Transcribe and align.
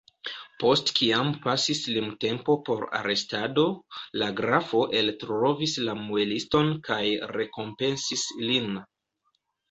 Post 0.61 0.91
kiam 0.99 1.27
pasis 1.41 1.81
limtempo 1.97 2.55
por 2.69 2.79
arestado, 2.99 3.65
la 4.21 4.29
grafo 4.39 4.81
eltrovis 5.01 5.75
la 5.89 5.95
mueliston 5.99 6.73
kaj 6.89 7.01
rekompensis 7.33 8.25
lin. 8.49 8.81